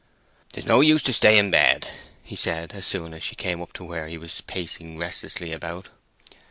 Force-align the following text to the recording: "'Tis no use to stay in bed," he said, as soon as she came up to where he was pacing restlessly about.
"'Tis 0.53 0.65
no 0.65 0.81
use 0.81 1.03
to 1.03 1.13
stay 1.13 1.37
in 1.37 1.51
bed," 1.51 1.87
he 2.23 2.35
said, 2.35 2.71
as 2.73 2.87
soon 2.87 3.13
as 3.13 3.21
she 3.21 3.35
came 3.35 3.61
up 3.61 3.71
to 3.71 3.83
where 3.83 4.07
he 4.07 4.17
was 4.17 4.41
pacing 4.41 4.97
restlessly 4.97 5.51
about. 5.53 5.89